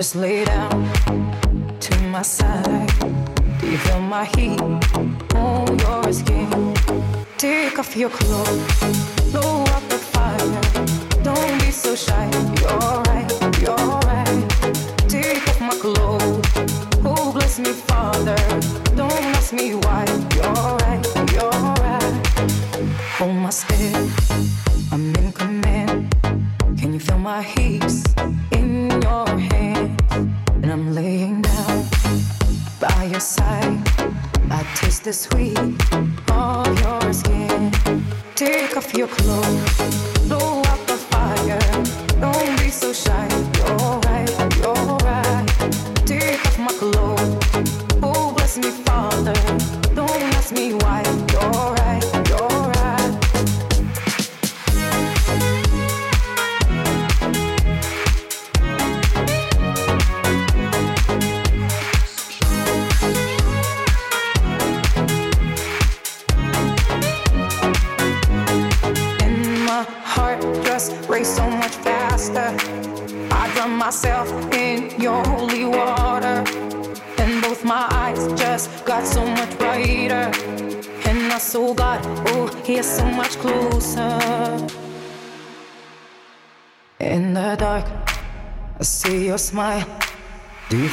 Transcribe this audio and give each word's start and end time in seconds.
Just 0.00 0.16
lay 0.16 0.46
down 0.46 0.90
to 1.78 2.00
my 2.04 2.22
side. 2.22 2.88
Do 3.60 3.70
you 3.70 3.76
feel 3.76 4.00
my 4.00 4.24
heat 4.24 4.58
on 5.34 5.78
your 5.78 6.10
skin? 6.10 6.74
Take 7.36 7.78
off 7.78 7.94
your 7.94 8.08
clothes. 8.08 9.69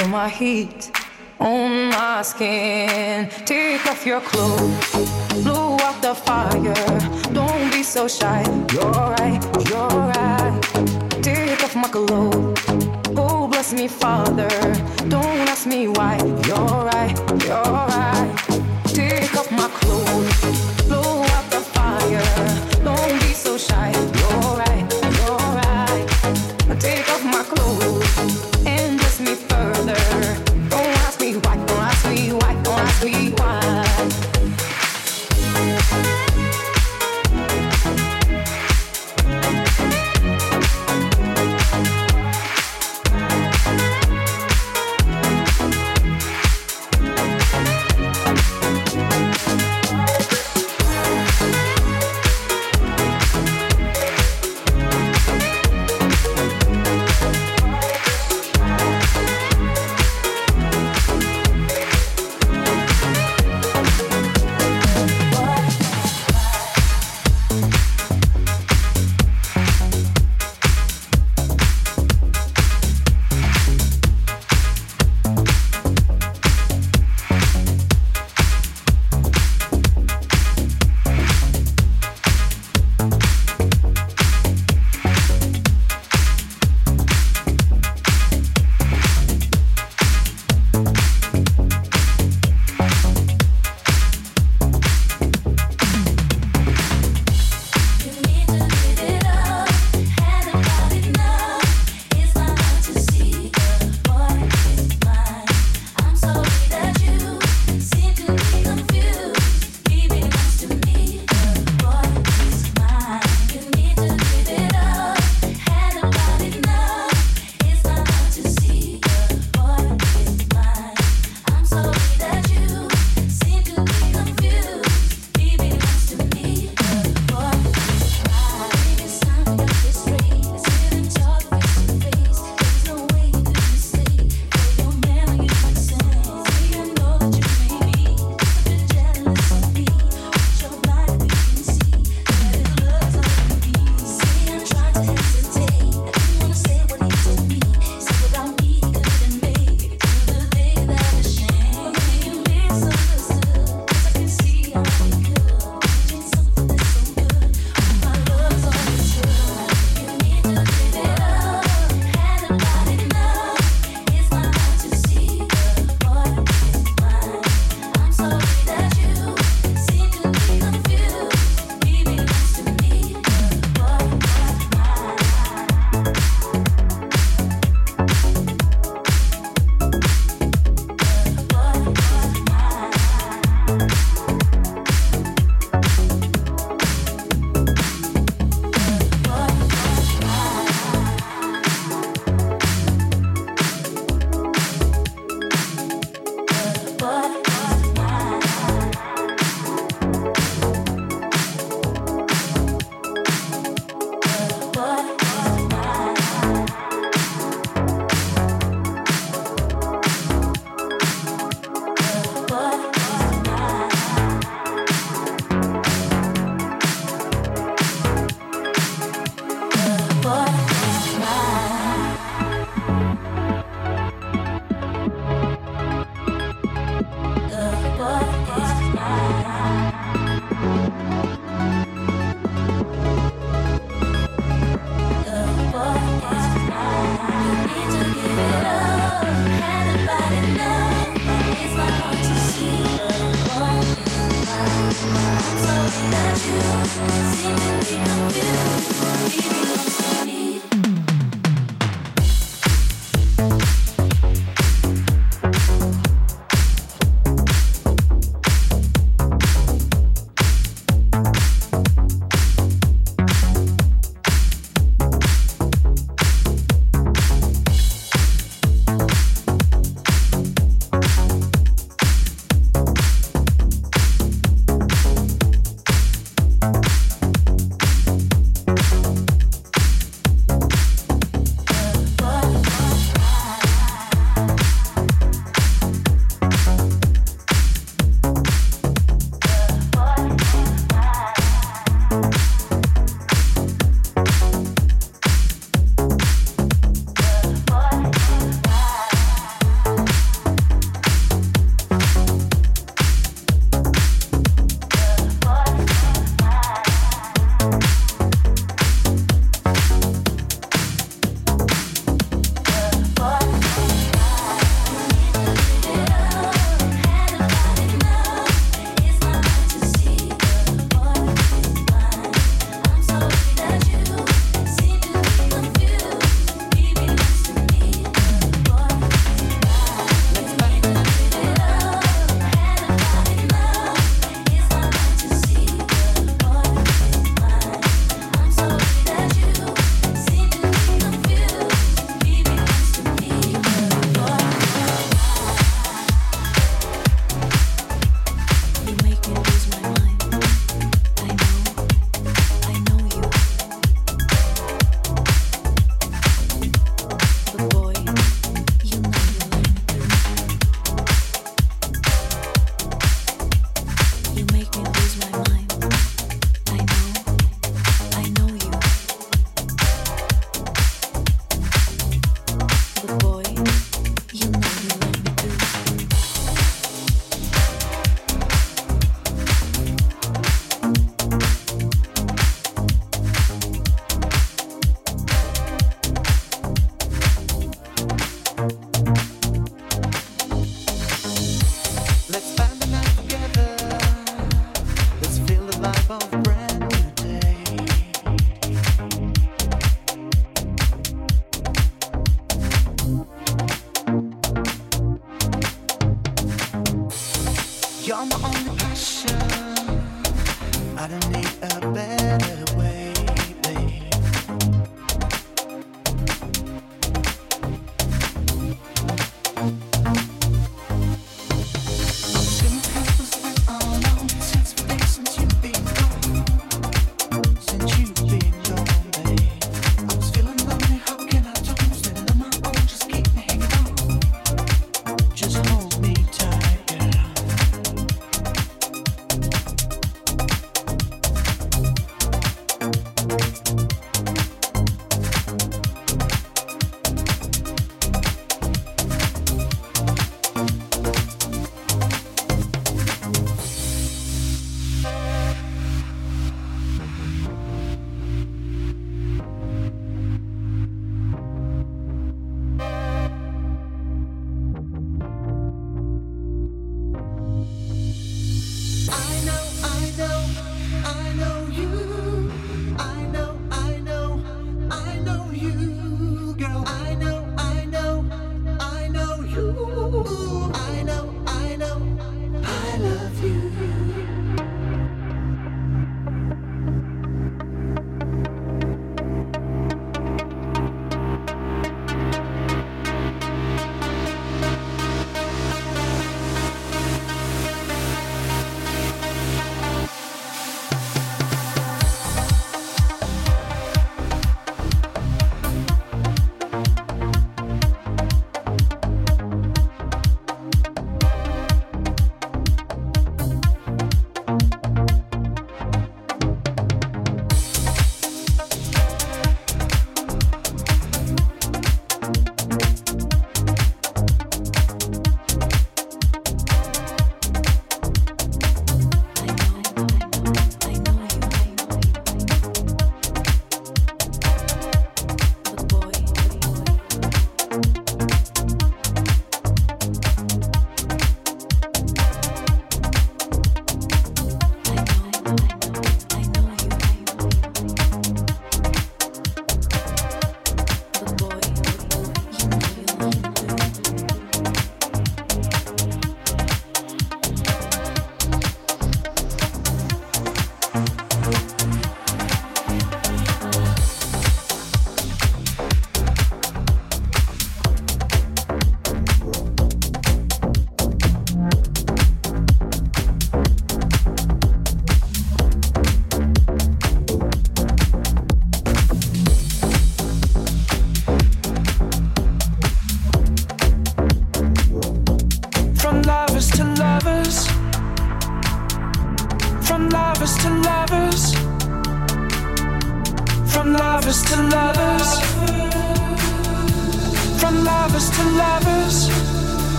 feel 0.00 0.08
my 0.08 0.28
heat 0.28 0.90
on 1.38 1.90
my 1.90 2.22
skin. 2.22 3.28
Take 3.44 3.84
off 3.86 4.06
your 4.06 4.20
clothes, 4.20 5.42
blow 5.42 5.76
out 5.80 6.00
the 6.02 6.14
fire. 6.14 6.74
Don't 7.32 7.72
be 7.72 7.82
so 7.82 8.08
shy, 8.08 8.42
you're 8.72 8.90
right. 8.90 9.39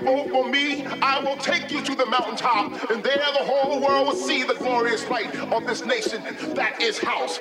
Vote 0.00 0.30
for 0.30 0.48
me, 0.48 0.84
I 1.02 1.20
will 1.20 1.36
take 1.36 1.70
you 1.70 1.82
to 1.82 1.94
the 1.94 2.06
mountaintop, 2.06 2.90
and 2.90 3.02
there 3.02 3.16
the 3.16 3.44
whole 3.44 3.80
world 3.80 4.08
will 4.08 4.14
see 4.14 4.42
the 4.42 4.54
glorious 4.54 5.08
light 5.08 5.34
of 5.36 5.66
this 5.66 5.84
nation. 5.84 6.22
That 6.54 6.80
is 6.80 6.98
house. 6.98 7.38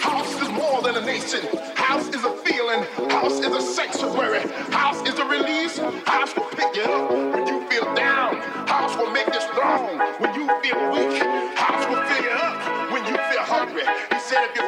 House 0.00 0.42
is 0.42 0.48
more 0.50 0.82
than 0.82 0.96
a 0.96 1.04
nation. 1.06 1.40
House 1.74 2.08
is 2.08 2.24
a 2.24 2.32
feeling. 2.44 2.82
House 3.10 3.40
is 3.40 3.52
a 3.54 3.60
sanctuary. 3.60 4.40
House 4.72 5.06
is 5.08 5.18
a 5.18 5.24
release. 5.26 5.78
House 6.06 6.34
will 6.36 6.50
pick 6.50 6.74
you 6.76 6.82
up 6.82 7.10
when 7.10 7.46
you 7.46 7.68
feel 7.68 7.94
down. 7.94 8.36
House 8.68 8.96
will 8.96 9.10
make 9.10 9.26
you 9.26 9.40
strong 9.40 9.98
when 10.18 10.34
you 10.34 10.46
feel 10.62 10.80
weak. 10.92 11.22
House 11.56 11.86
will 11.88 12.02
fill 12.08 12.24
you 12.24 12.30
up 12.30 12.92
when 12.92 13.04
you 13.06 13.16
feel 13.30 13.44
hungry. 13.44 13.84
He 14.12 14.18
said, 14.20 14.48
if 14.48 14.56
you 14.56 14.62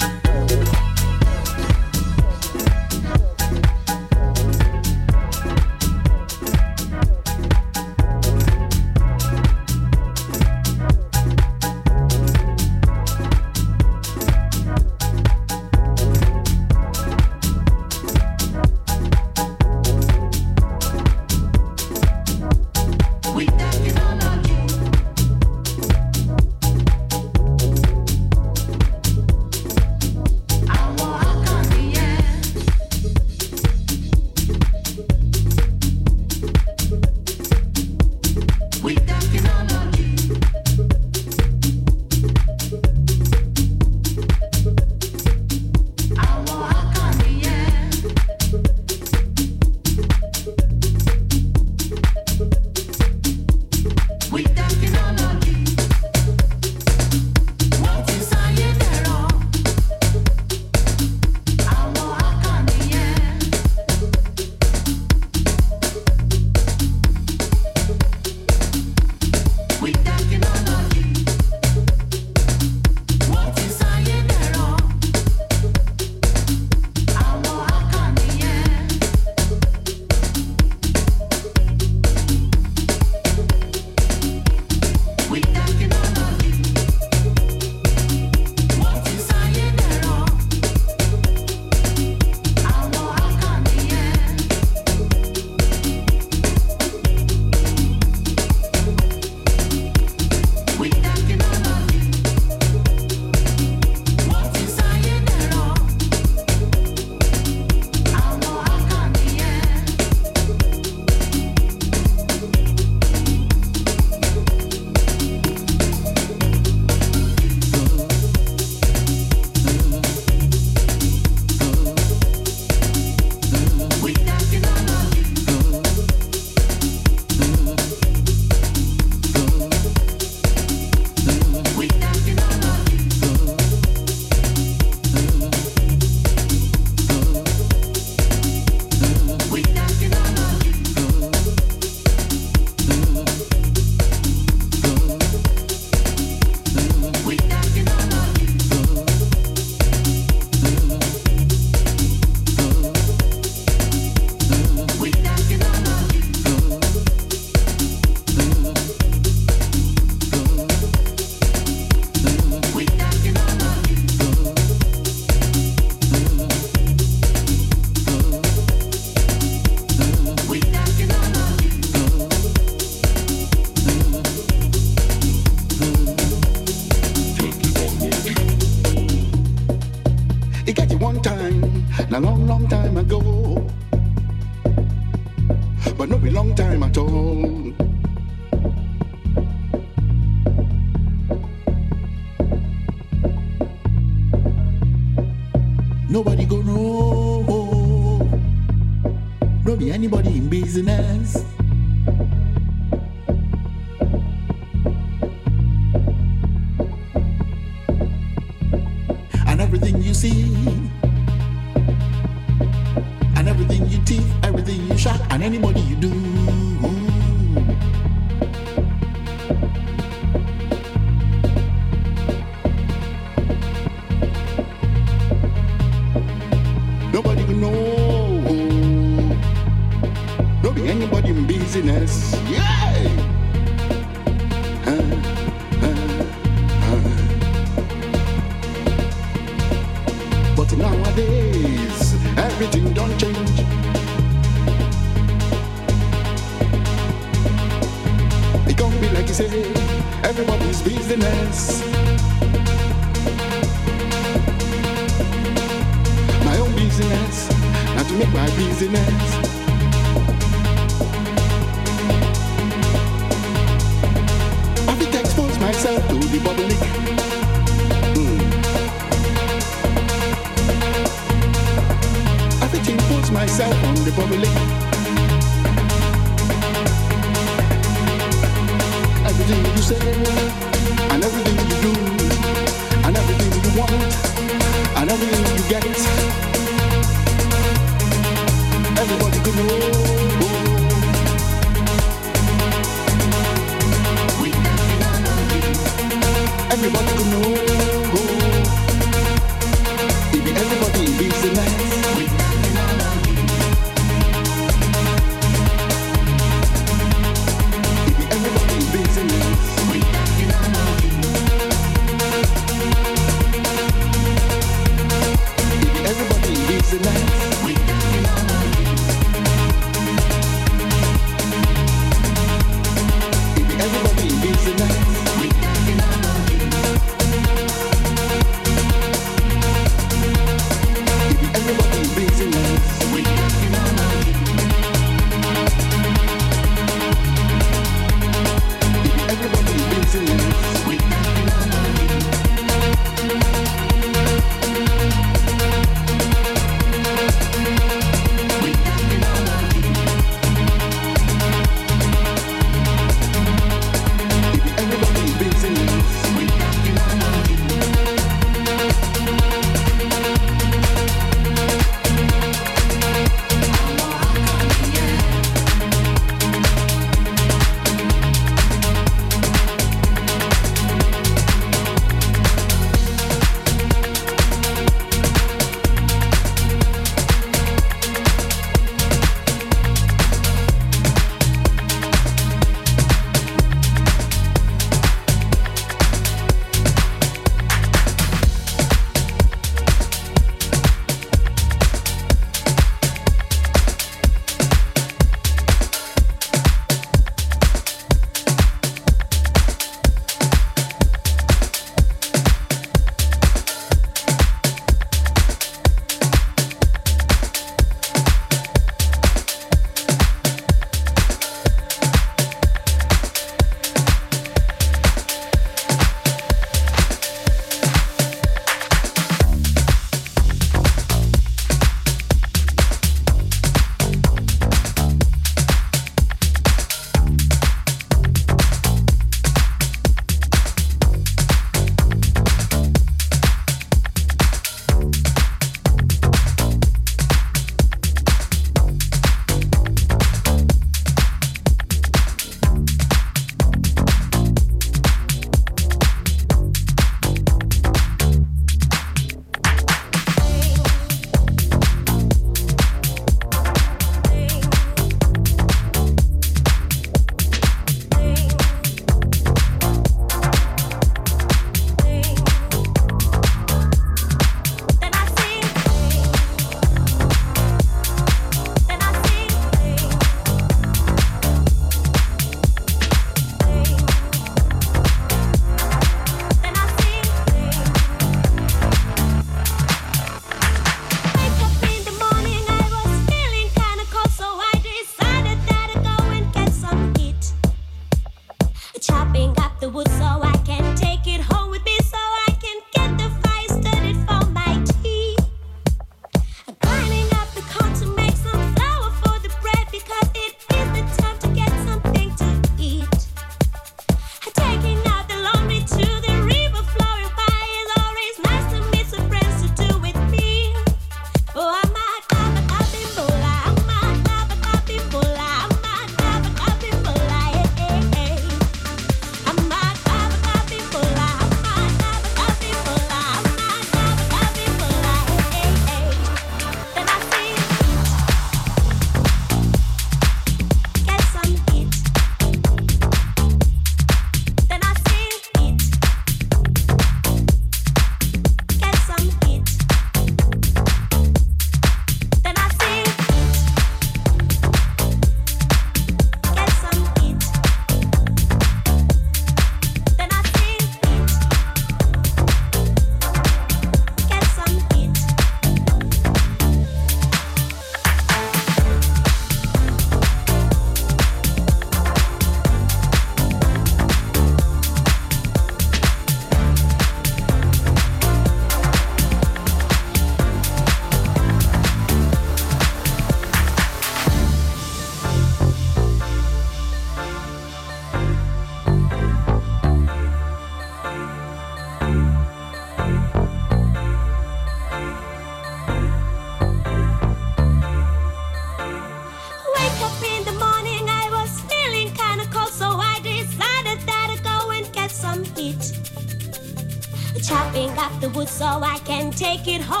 take 599.31 599.67
it 599.67 599.81
home. 599.81 600.00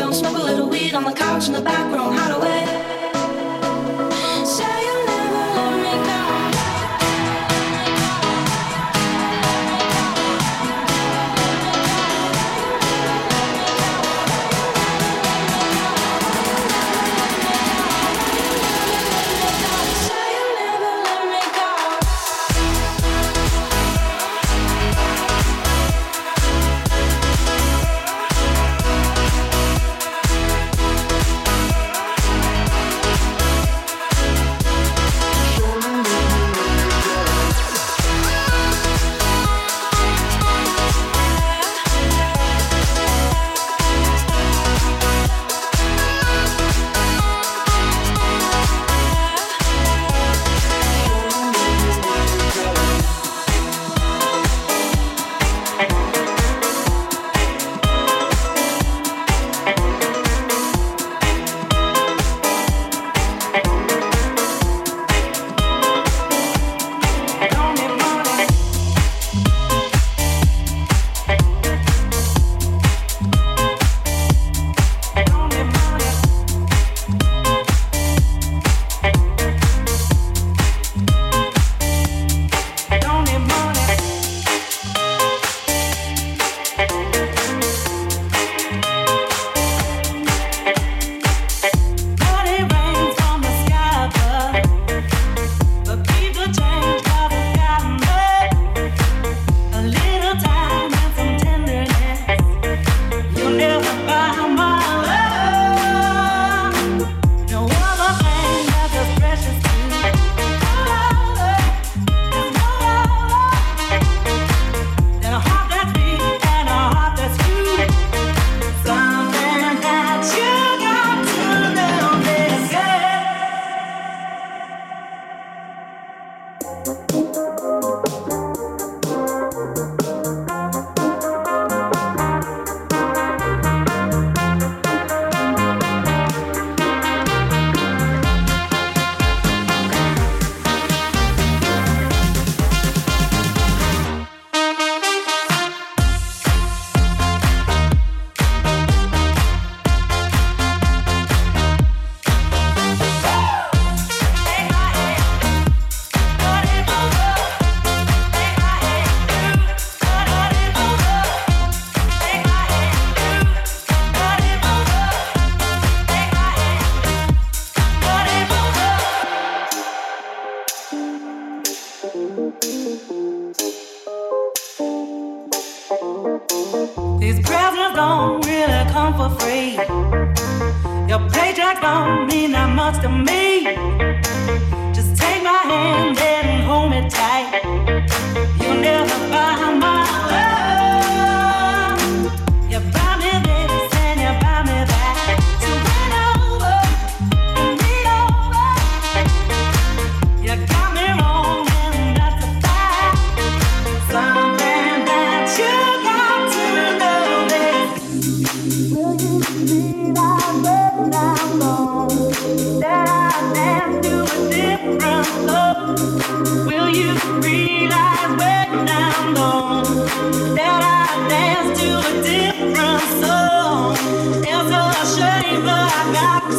Your 0.00 0.12
paycheck 0.12 0.32
don't 0.32 0.70
mean 0.70 0.92
that 0.92 1.02
much 1.02 1.46
to 1.46 1.60
me. 1.60 1.60
Just 1.60 2.19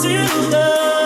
to 0.02 0.08
the 0.50 1.01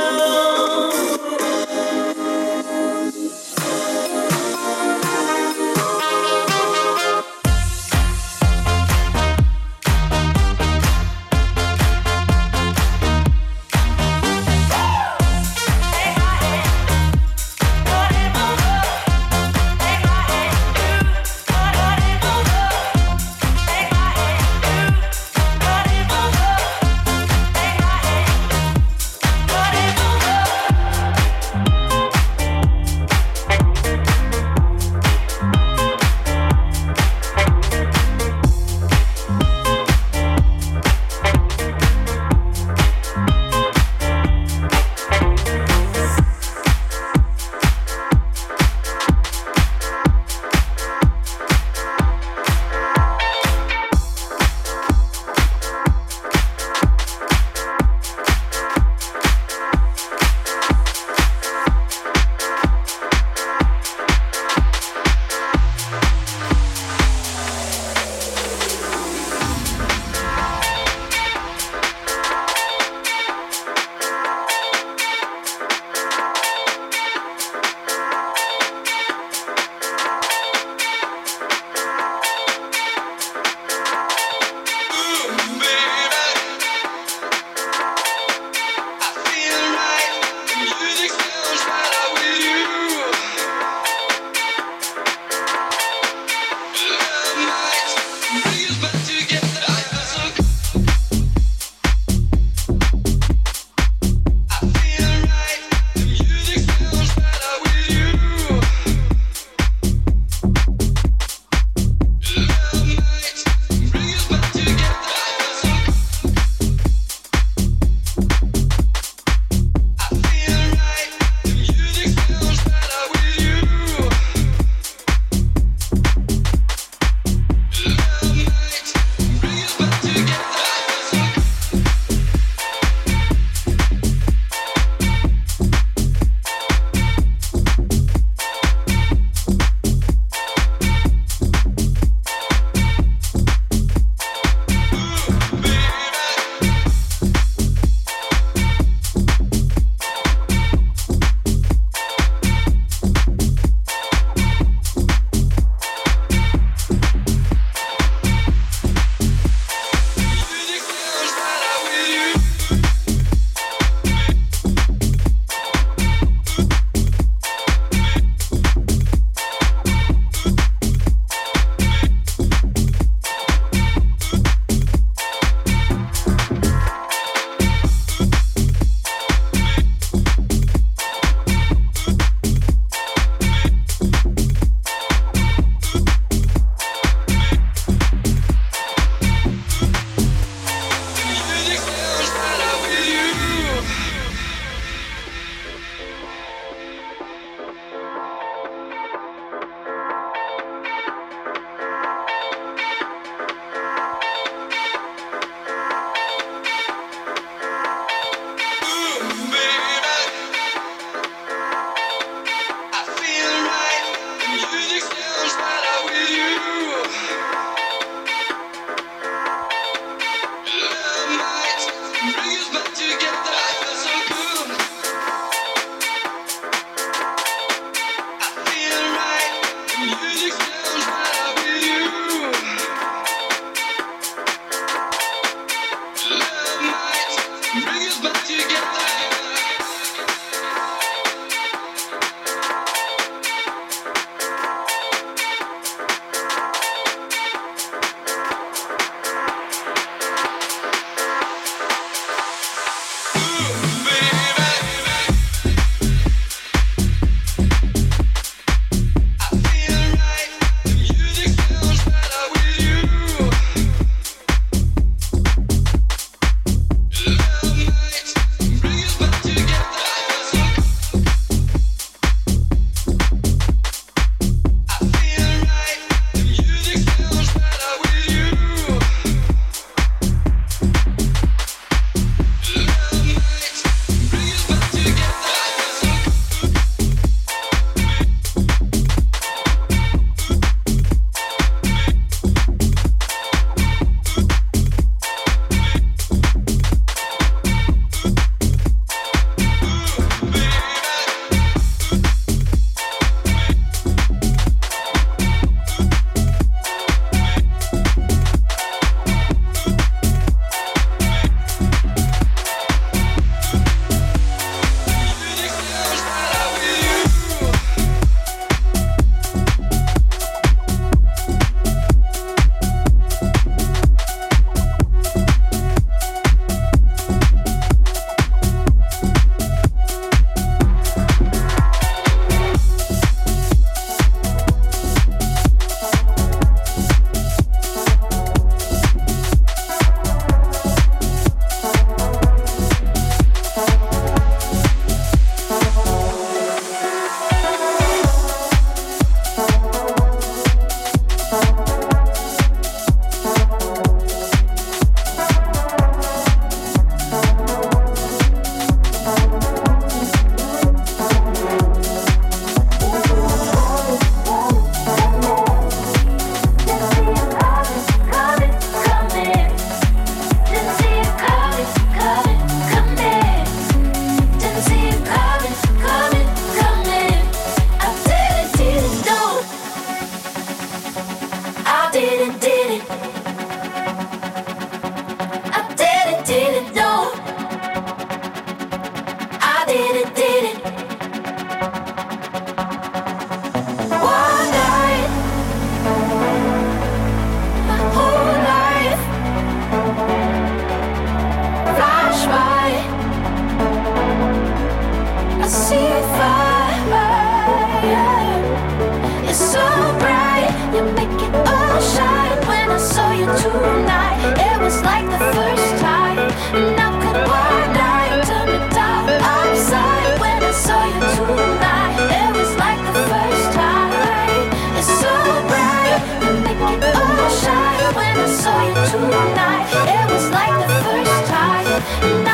tonight. 428.93 429.87
It 430.07 430.31
was 430.31 430.49
like 430.51 430.75
the 430.85 430.93
first 431.03 431.47
time. 431.49 432.44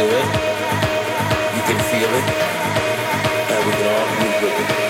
do 0.00 0.06
it. 0.06 0.24
You 1.56 1.62
can 1.68 1.78
feel 1.90 2.08
it. 2.20 2.26
And 3.52 3.66
we 3.66 3.72
can 3.72 3.86
all 3.92 4.06
move 4.18 4.42
with 4.42 4.60
it. 4.60 4.89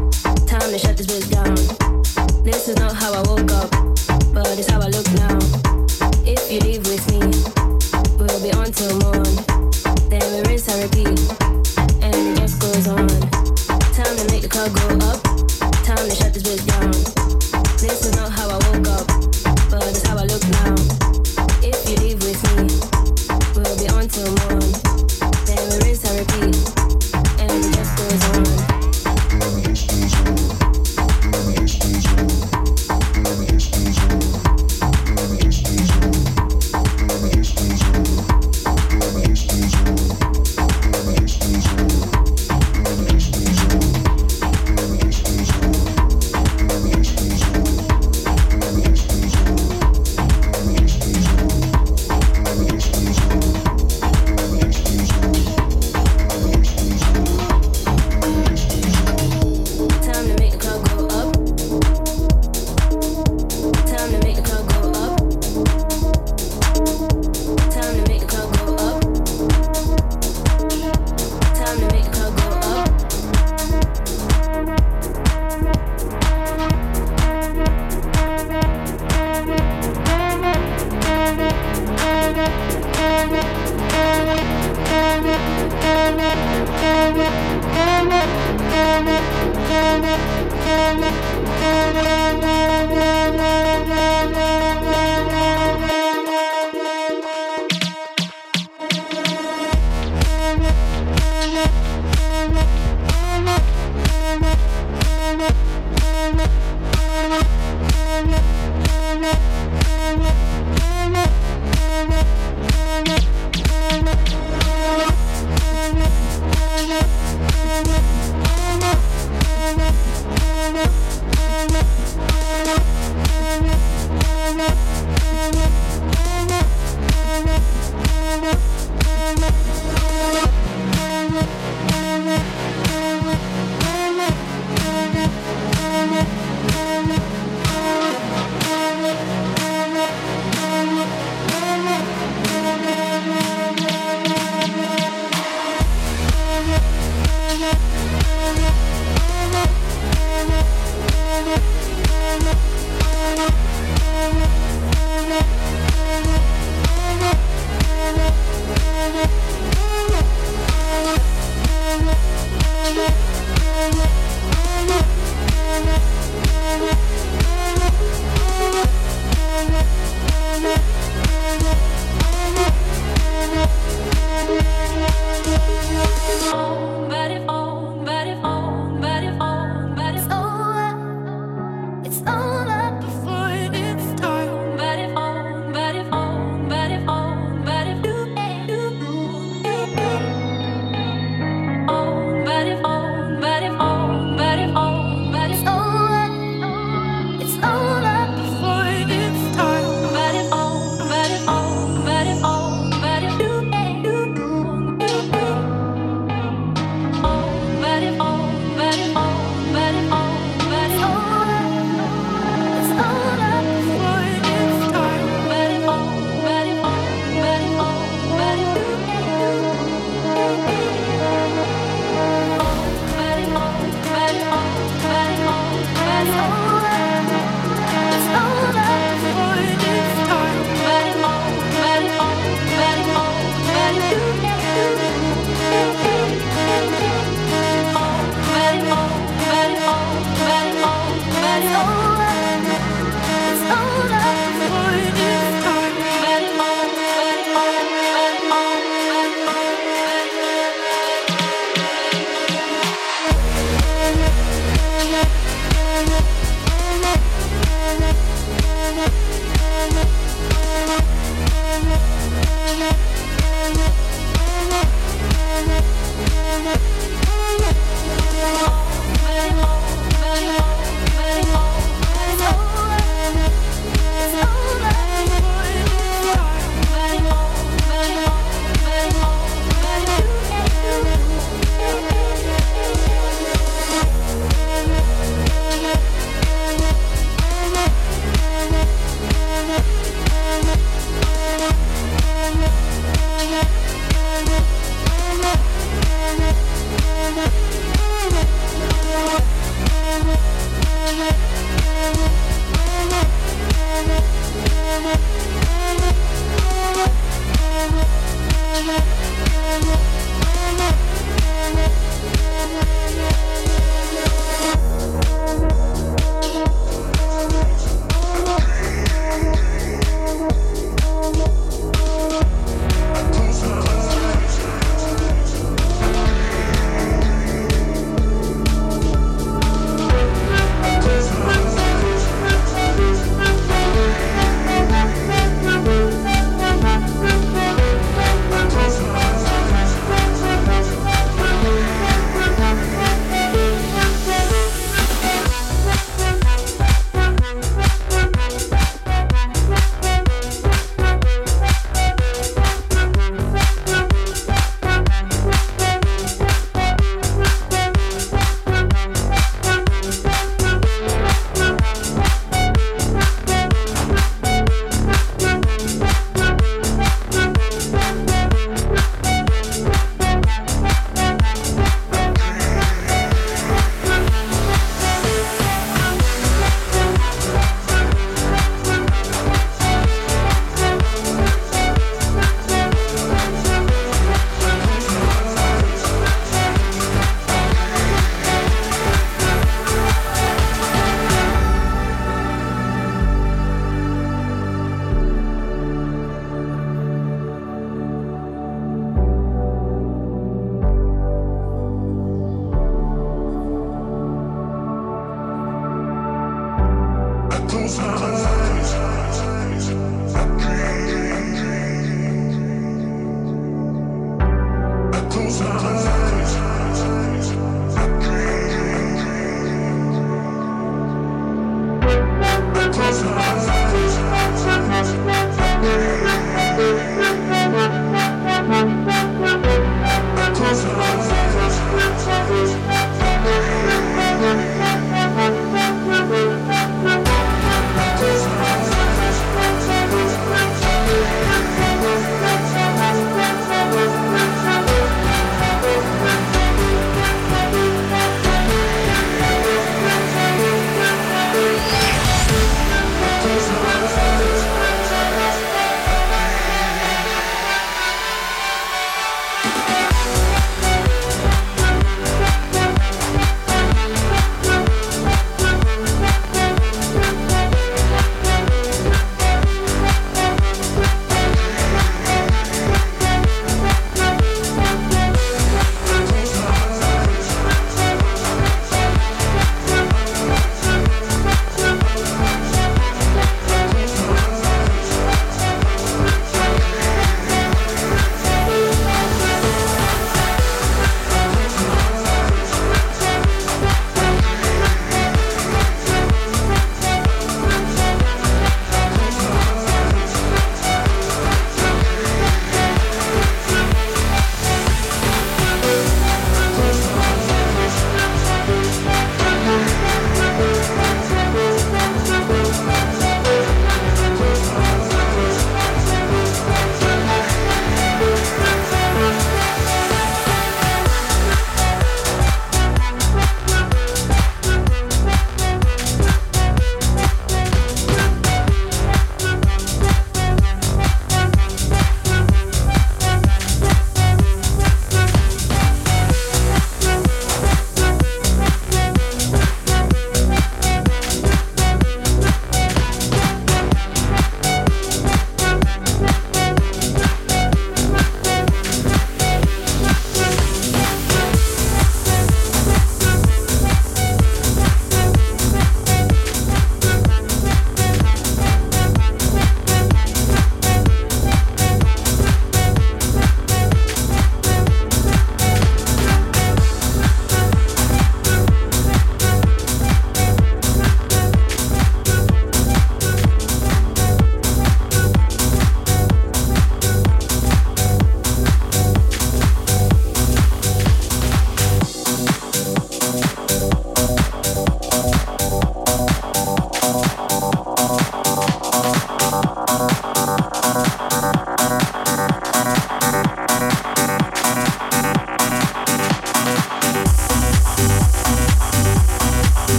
time 0.71 0.79
to 0.79 0.87
shut 0.87 0.97
this 0.97 1.07
bitch 1.07 1.29
down. 1.31 2.43
This 2.43 2.69
is 2.69 2.77
not 2.77 2.93
how 2.93 3.13
I 3.13 3.21
woke 3.27 3.51
up, 3.51 3.69
but 4.33 4.47
it's 4.57 4.69
how 4.69 4.79
I 4.79 4.87
look 4.87 5.09
now. 5.13 5.37
If 6.25 6.51
you 6.51 6.59
leave 6.59 6.85
with 6.87 7.09
me, 7.11 7.19
we'll 8.17 8.41
be 8.41 8.53
on 8.53 8.71
till 8.71 8.97
morning. 8.99 9.30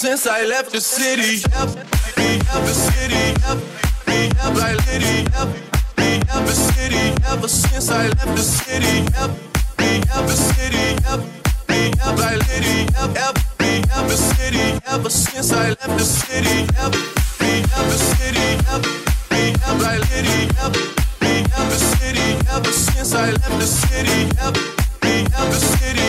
the 0.00 0.80
city, 0.80 1.42
like 4.56 4.80
Liddy, 4.86 5.24
the 5.28 6.52
city, 6.52 7.12
ever 7.28 7.48
since 7.48 7.90
I 7.90 8.06
left 8.08 8.34
the 8.34 8.42
city, 8.42 9.04
the 9.12 10.36
city, 10.36 10.96
like 12.16 12.38
Liddy, 12.48 12.86
the 12.86 14.16
city, 14.16 14.80
ever 14.88 15.10
since 15.10 15.52
I 15.52 15.68
left 15.68 15.92
the 15.98 16.04
city, 16.04 16.64
the 16.72 17.98
city, 17.98 18.56
like 19.80 20.00
Liddy, 20.10 20.46
the 20.48 21.76
city, 21.76 22.38
ever 22.48 22.72
since 22.72 23.12
I 23.12 23.26
left 23.32 23.58
the 23.58 23.66
city, 23.66 24.24
the 24.32 25.60
city, 25.60 26.08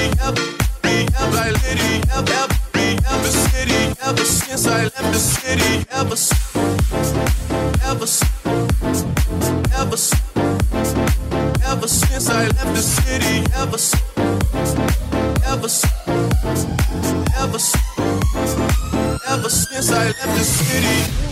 like 1.33 1.51
Liddy, 1.63 2.60
ever 2.97 3.31
city, 3.31 3.95
ever 4.03 4.25
since 4.25 4.67
I 4.67 4.83
left 4.83 5.13
the 5.13 5.19
city, 5.19 5.85
ever, 5.91 6.15
ever, 7.89 8.07
since 11.87 12.29
I 12.29 12.45
left 12.45 12.73
the 12.75 12.81
city, 12.81 13.45
ever, 13.55 13.77
since 19.49 19.91
I 19.91 20.05
left 20.05 20.35
the 20.37 20.43
city. 20.43 21.31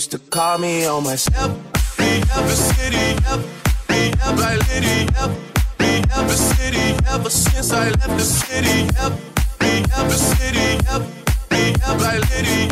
Used 0.00 0.12
to 0.12 0.18
call 0.30 0.56
me 0.56 0.86
on 0.86 1.04
my 1.04 1.12
ever 1.12 2.56
city, 2.56 3.06
lady, 4.40 5.06
city, 6.36 6.96
ever 7.06 7.28
since 7.28 7.70
I 7.70 7.90
left 7.90 8.16
the 8.16 8.24
city, 8.24 8.88
city, 10.16 10.78
lady, 12.18 12.68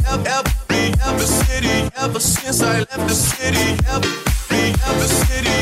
city, 1.26 1.90
ever 1.96 2.20
since 2.20 2.62
I 2.62 2.78
left 2.78 3.04
the 3.08 3.14
city, 3.14 3.76
city, 5.18 5.58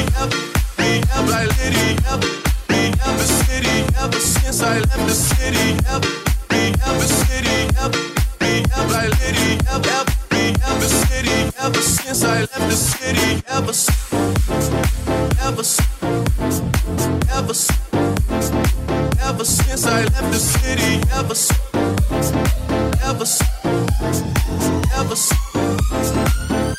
lady, 1.58 2.55
ever 3.06 3.26
city, 3.44 3.84
ever 3.98 4.20
since 4.20 4.62
I 4.62 4.78
left 4.78 5.06
the 5.06 5.14
city, 5.14 5.76
every 5.88 6.72
ever 6.86 7.06
city, 7.06 7.68
every 7.80 8.00
ever 8.76 9.08
lady, 9.20 9.58
every 9.70 10.54
ever 10.64 10.88
city, 10.88 11.50
ever 11.58 11.80
since 11.82 12.22
I 12.24 12.40
left 12.40 12.68
the 12.70 12.76
city, 12.76 13.42
ever, 13.48 13.72
ever, 15.46 15.62
ever, 17.36 17.54
ever 19.28 19.44
since 19.44 19.86
I 19.86 20.02
left 20.02 20.30
the 20.32 20.38
city, 20.38 21.00
ever, 21.12 21.34
ever, 23.02 23.26
ever, 24.94 25.16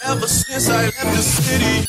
ever 0.06 0.28
since 0.28 0.70
I 0.70 0.84
left 0.84 1.16
the 1.16 1.22
city. 1.22 1.88